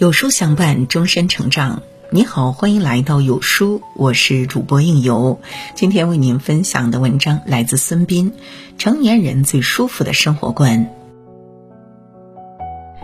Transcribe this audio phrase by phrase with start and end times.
[0.00, 1.82] 有书相伴，终身成长。
[2.08, 5.38] 你好，欢迎来到有书，我是主播应由。
[5.74, 8.30] 今天为您分享的文章来自孙斌，
[8.78, 10.88] 《成年人最舒服的生活观》。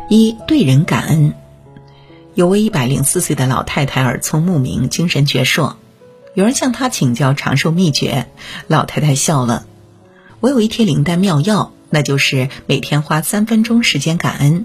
[0.08, 1.34] 一对人感恩。
[2.34, 5.74] 有位一百零四岁的老太太耳聪目明，精神矍铄。
[6.32, 8.26] 有人向她请教长寿秘诀，
[8.68, 9.66] 老太太笑了
[10.40, 14.64] ：“我有一贴灵丹妙药，那就是每天花三分钟时间感恩。”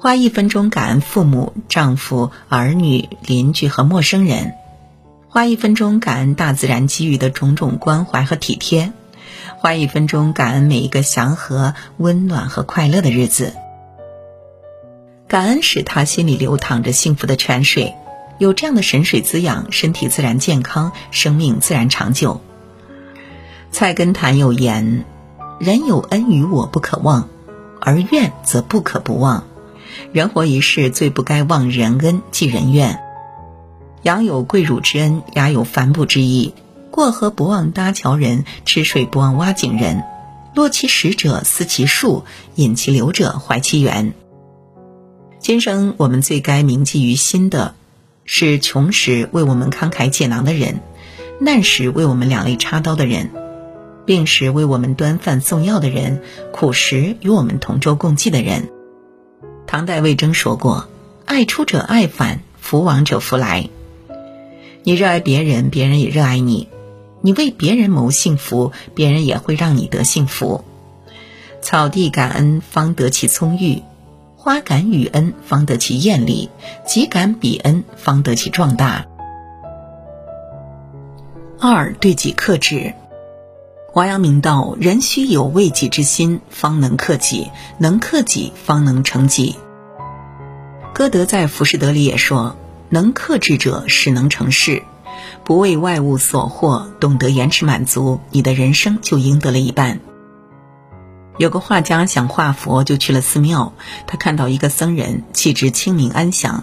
[0.00, 4.52] 花一分钟感恩父母、丈夫、儿女、邻居和陌生人；
[5.28, 8.92] 花一分钟感恩大自然给予的种种关怀和体贴；
[9.56, 13.54] 花一分钟感恩每一个祥和、温暖和快乐的日子。
[15.26, 17.96] 感恩使他心里流淌着幸福的泉水，
[18.38, 22.40] 有这样的神水滋养，身体自然健康，生命自然长久。
[23.72, 25.04] 菜根谭有言
[25.58, 27.28] ：“人有恩于我不可忘，
[27.80, 29.42] 而怨则不可不忘。”
[30.12, 33.00] 人活一世，最不该忘人恩，记人怨。
[34.02, 36.54] 羊有跪乳之恩，鸦有反哺之意。
[36.90, 40.04] 过河不忘搭桥人，吃水不忘挖井人。
[40.54, 44.14] 落其实者思其树，饮其流者怀其源。
[45.38, 47.74] 今生我们最该铭记于心的，
[48.24, 50.80] 是穷时为我们慷慨解囊的人，
[51.40, 53.30] 难时为我们两肋插刀的人，
[54.04, 58.68] 病时为我们端饭送药的人，苦时与我们同舟共济的人。
[59.68, 60.88] 唐代魏征说过
[61.26, 63.68] ：“爱出者爱返，福往者福来。”
[64.82, 66.68] 你热爱别人，别人也热爱你；
[67.20, 70.64] 你为别人谋幸福，别人也会让你得幸福。
[71.60, 73.82] 草地感恩，方得其葱郁；
[74.36, 76.48] 花感雨恩，方得其艳丽；
[76.86, 79.04] 己感彼恩，方得其壮大。
[81.60, 82.94] 二对己克制。
[83.98, 89.56] 王阳明道：“人须有为己之心，方能克己；能克己，方能成己。”
[90.94, 92.54] 歌德在《浮士德》里也说
[92.90, 94.84] ：“能克制者，是能成事。
[95.42, 99.98] 不为外物所惑，懂得延迟满足，你的人生就赢得了一半。”
[101.36, 103.72] 有个画家想画佛，就去了寺庙。
[104.06, 106.62] 他看到一个僧人气质清明安详，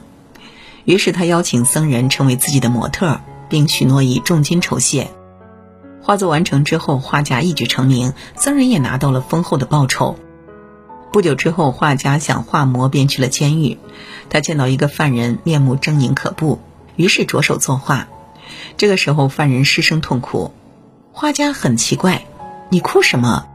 [0.85, 3.19] 于是他邀请僧人成为自己的模特，
[3.49, 5.11] 并许诺以重金酬谢。
[6.05, 10.19] 画作完成之后，画家一举成名，僧人也拿到了丰厚的报酬。
[11.11, 13.79] 不久之后，画家想画魔，便去了监狱。
[14.29, 16.59] 他见到一个犯人面目狰狞可怖，
[16.95, 18.07] 于是着手作画。
[18.77, 20.53] 这个时候，犯人失声痛哭，
[21.11, 22.25] 画家很奇怪
[22.69, 23.47] ：“你哭什么？”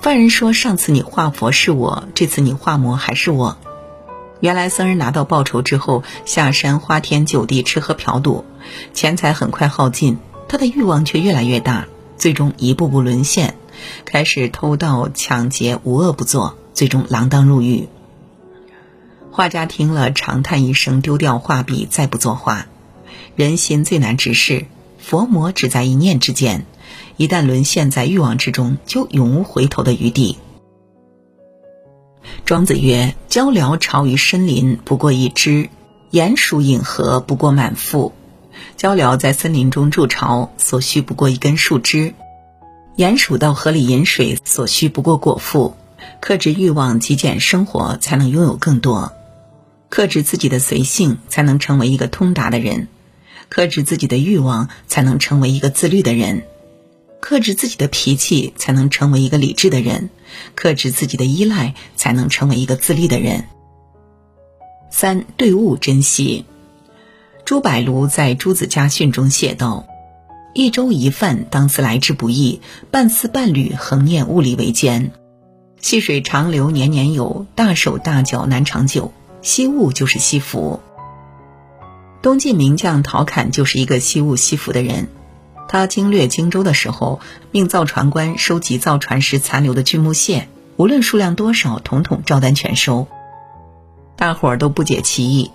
[0.00, 3.56] 犯人说：“上次你画佛是我，这次你画魔还是我。”
[4.40, 8.44] 原来僧人拿到报酬之后，下山花天酒地，吃喝嫖赌，
[8.92, 10.18] 钱财很快耗尽。
[10.50, 11.86] 他的欲望却越来越大，
[12.18, 13.54] 最终一步步沦陷，
[14.04, 17.86] 开始偷盗抢劫，无恶不作，最终锒铛入狱。
[19.30, 22.66] 画家听了，长叹一声，丢掉画笔，再不作画。
[23.36, 24.66] 人心最难直视，
[24.98, 26.66] 佛魔只在一念之间，
[27.16, 30.36] 一旦沦陷在欲望之中，就永无回头的余地。
[32.44, 35.68] 庄子曰：“鹪鹩巢于深林，不过一枝；
[36.10, 38.12] 鼹鼠饮河，不过满腹。”
[38.76, 42.12] 鹪鹩在森林中筑巢，所需不过一根树枝；
[42.96, 45.74] 鼹鼠到河里饮水，所需不过果腹。
[46.20, 49.12] 克制欲望，极简生活，才能拥有更多；
[49.88, 52.86] 克制自己的随性，才能成为一个通达的人；
[53.48, 56.42] 克制自己的欲望，才能成为一个自律的人；
[57.20, 60.08] 克制自己的脾气，才能成为一个理智的人；
[60.54, 63.44] 克制自己的依赖，才能成为一个自立的人。
[64.90, 66.44] 三对物珍惜。
[67.50, 69.84] 朱柏庐在《朱子家训》中写道
[70.54, 72.60] ：“一粥一饭，当思来之不易；
[72.92, 75.10] 半丝半缕，恒念物力维艰。
[75.80, 79.12] 细水长流年年有，大手大脚难长久。
[79.42, 80.78] 惜物就是惜福。”
[82.22, 85.08] 东晋名将陶侃就是一个惜物惜福的人。
[85.66, 87.18] 他经略荆州的时候，
[87.50, 90.46] 命造船官收集造船时残留的锯木屑，
[90.76, 93.08] 无论数量多少，统统照单全收。
[94.14, 95.50] 大伙儿都不解其意。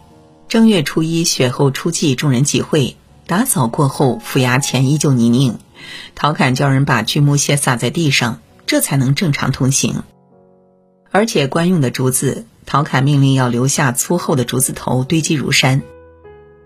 [0.48, 2.96] 正月初一，雪后初霁，众人集会，
[3.26, 5.58] 打扫过后，府衙前依旧泥泞。
[6.14, 10.04] 陶侃叫人把锯木屑撒在地上，这才能正常通行。
[11.12, 15.82] 而且官用的竹子，陶侃命令要留下粗厚的竹子头，堆积如山。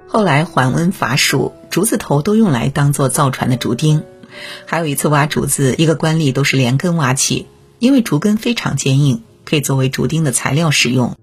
[0.07, 4.03] 后来桓温伐蜀，竹子头都用来当做造船的竹钉。
[4.65, 7.47] 还有一次挖竹子，一个官吏都是连根挖起，
[7.79, 11.15] 因为竹根非常坚硬，可以作为竹钉的材料使用。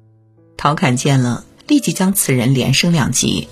[0.56, 1.44] 陶侃见了。
[1.66, 3.48] 立即将此人连升两级。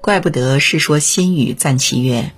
[0.00, 2.32] 怪不得《世说新语》赞其曰：“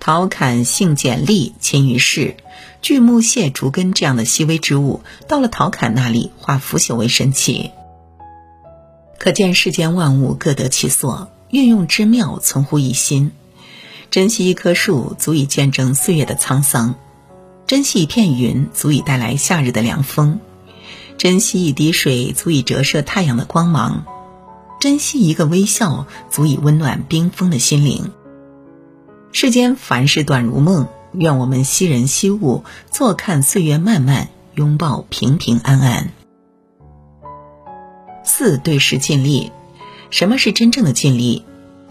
[0.00, 2.36] 陶侃性简丽，勤于事。
[2.82, 7.70] 锯木屑、竹根这样的细微之物，到了陶侃那里，化腐朽为神奇。”
[9.16, 13.30] 可见世间万物各得其所，运用之妙存乎一心。
[14.10, 16.94] 珍惜一棵树，足以见证岁月的沧桑；
[17.66, 20.40] 珍惜一片云，足以带来夏日的凉风；
[21.16, 24.04] 珍惜一滴水，足以折射太阳的光芒；
[24.80, 28.10] 珍惜一个微笑，足以温暖冰封的心灵。
[29.32, 36.10] 世间凡事短如梦，愿我们惜人惜物，坐看岁月漫漫，拥抱平平安安。
[38.22, 39.50] 四对时尽力，
[40.10, 41.44] 什么是真正的尽力？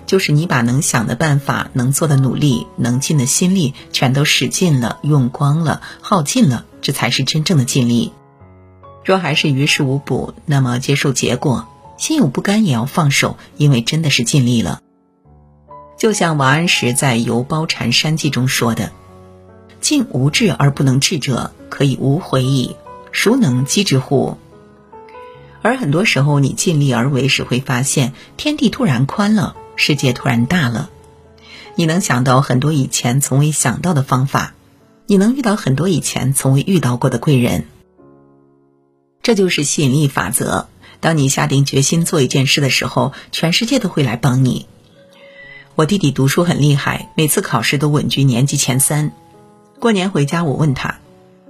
[0.06, 8.12] 就是你把能想的办法、能做的努力、能尽的心力，全都使尽了、用光了、耗尽了，这才是真正的尽力。
[9.04, 11.68] 若还是于事无补，那么接受结果，
[11.98, 14.80] 心有不甘也要放手，因为真的是尽力了。
[15.98, 18.92] 就像王安石在《游褒禅山记》中说的
[19.80, 22.76] ：“尽无志而不能至者，可以无悔矣。
[23.12, 24.38] 孰能击之乎？”
[25.62, 30.90] 而很多时候，你尽力而为时，会发现天地突然宽了，世界突然大了。
[31.76, 34.56] 你能想到很多以前从未想到的方法，
[35.08, 37.66] 你能遇到很多以前从未遇到过的贵人。
[39.24, 40.68] 这就是吸引力法则。
[41.00, 44.68] 当你下定决心做一件事的时候，全世界都会来帮你。
[45.76, 49.12] 我弟弟读书很厉害，每次考试都稳居年级前三。
[49.80, 51.00] 过年回家，我问他：“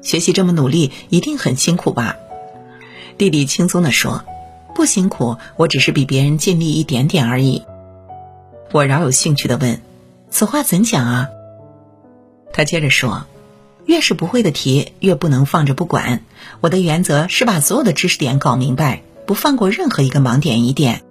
[0.01, 2.15] 学习这么努力，一定很辛苦吧？”
[3.17, 4.23] 弟弟轻松地说
[4.73, 7.63] ：“不辛苦，我只是比别人尽力一点点而已。”
[8.71, 9.81] 我饶有兴趣地问
[10.31, 11.29] ：“此话怎讲啊？”
[12.53, 13.25] 他接着说
[13.85, 16.24] ：“越是不会的题，越不能放着不管。
[16.62, 21.03] 我的原则是把所有的知识点搞明白，不放过任何一个盲点疑点。”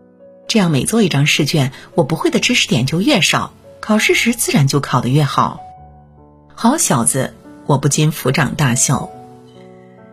[0.49, 5.61] 这样每做一张试卷，我不会的知识点就越少，考试时自然就考得越好。
[6.55, 7.35] 好小子，
[7.67, 9.11] 我不禁抚掌大笑。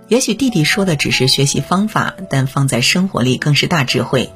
[0.07, 4.31] 也许弟弟说的只是学习方法，但放在生活里更是大智慧。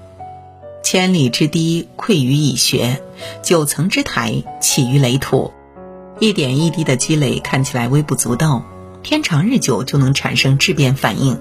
[0.84, 3.02] 千里之堤溃于蚁穴，
[3.42, 5.54] 九层之台起于垒土。
[6.20, 8.64] 一点一滴的积累看起来微不足道，
[9.02, 11.40] 天长日久就能产生质变反应。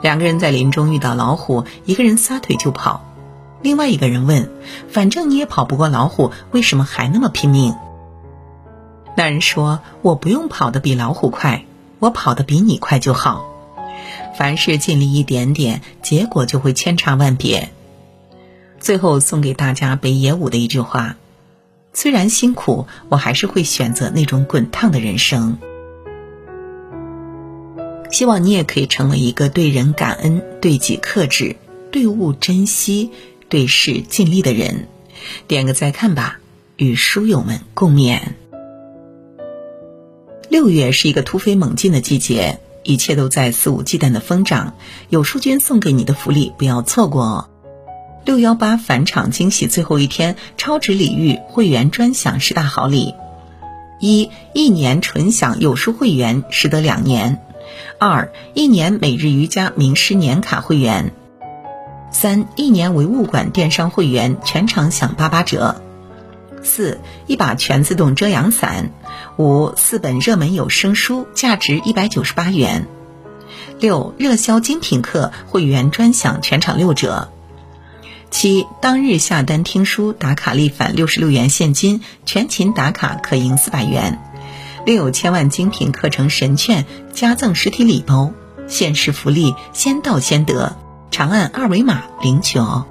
[0.00, 3.04] 两个人在林中遇到老虎，一个人撒腿就跑。
[3.60, 4.50] 另外一个人问
[4.90, 7.76] ：“反正你也跑不过老虎，为什么还那么拼命？”
[9.16, 11.64] 那人说：“我不用跑得比老虎快，
[12.00, 13.46] 我跑得比你快就好。
[14.36, 17.70] 凡事尽力一点点，结果就会千差万别。”
[18.80, 21.14] 最后送给大家北野武的一句话
[21.92, 25.58] ：“虽然辛苦，我还是会选择那种滚烫的人生。”
[28.10, 31.56] 希望你也可以成为一个对人感恩、对己克制、
[31.90, 33.10] 对物珍惜。
[33.48, 34.88] 对事尽力的人，
[35.46, 36.40] 点个再看吧，
[36.78, 38.18] 与书友们共勉。
[40.48, 44.74] 六月是一个突飞猛进的季节，一切都在肆无忌惮的疯长。
[45.10, 47.48] 有书君送给你的福利，不要错过哦！
[48.24, 53.14] 六幺八返场惊喜最后一天，超值礼遇会员专享十大好礼：
[53.98, 57.38] 一、一年纯享有书会员，实得两年；
[57.98, 61.12] 二、一年每日瑜伽名师年卡会员。
[62.12, 65.82] 三一年为物馆电商会员，全场享八八折。
[66.62, 68.90] 四一把全自动遮阳伞。
[69.36, 72.86] 五四本热门有声书，价值一百九十八元。
[73.80, 77.28] 六热销精品课，会员专享全场六折。
[78.32, 84.18] 七当日下单听书打卡立返六十六元现金，全勤打卡可赢四百元。
[84.86, 88.32] 另有千万精品课程神券，加赠实体礼包，
[88.66, 90.76] 限时福利，先到先得。
[91.10, 92.86] 长按二维码领取哦。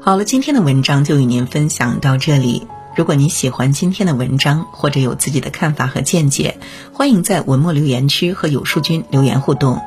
[0.00, 2.66] 好了，今天的文章就与您分享到这里。
[2.96, 6.58] 如果您喜欢今天的文章，或者有自己的看法和见解，
[6.94, 9.78] 欢迎在文末留言区和有书君留言互动。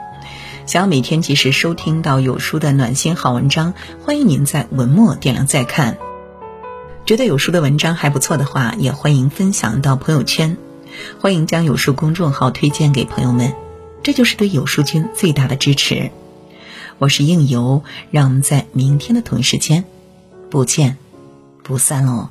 [0.66, 5.98] 想要每天及时收听到有书的暖心好文章，欢迎您在文末点亮再看。
[7.06, 10.58] 觉得有书的文章还不错的话，也欢迎分享到朋友圈，
[11.20, 13.54] 欢迎将有书公众号推荐给朋友们，
[14.04, 16.12] 这就是对有书君最大的支持。
[16.98, 19.84] 我是应由，让我们在明天的同一时间
[20.50, 20.98] 不见
[21.62, 22.30] 不散喽。